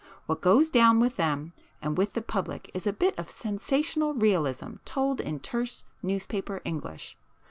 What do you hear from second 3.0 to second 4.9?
of sensational realism